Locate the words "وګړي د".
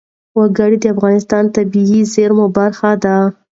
0.37-0.85